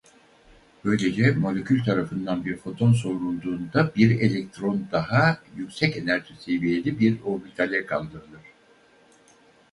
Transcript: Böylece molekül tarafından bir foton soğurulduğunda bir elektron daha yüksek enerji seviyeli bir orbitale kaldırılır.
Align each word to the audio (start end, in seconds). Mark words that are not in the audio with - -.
Böylece 0.85 1.31
molekül 1.31 1.83
tarafından 1.83 2.45
bir 2.45 2.57
foton 2.57 2.93
soğurulduğunda 2.93 3.91
bir 3.95 4.19
elektron 4.21 4.87
daha 4.91 5.39
yüksek 5.55 5.97
enerji 5.97 6.35
seviyeli 6.39 6.99
bir 6.99 7.21
orbitale 7.23 7.85
kaldırılır. 7.85 8.41